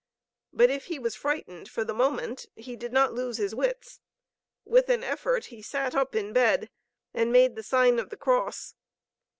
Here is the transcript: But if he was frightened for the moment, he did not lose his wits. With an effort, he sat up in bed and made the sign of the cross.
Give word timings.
But 0.51 0.71
if 0.71 0.85
he 0.85 0.97
was 0.97 1.13
frightened 1.13 1.69
for 1.69 1.83
the 1.83 1.93
moment, 1.93 2.47
he 2.55 2.75
did 2.75 2.91
not 2.91 3.13
lose 3.13 3.37
his 3.37 3.53
wits. 3.53 3.99
With 4.65 4.89
an 4.89 5.03
effort, 5.03 5.45
he 5.53 5.61
sat 5.61 5.93
up 5.93 6.15
in 6.15 6.33
bed 6.33 6.71
and 7.13 7.31
made 7.31 7.55
the 7.55 7.61
sign 7.61 7.99
of 7.99 8.09
the 8.09 8.17
cross. 8.17 8.73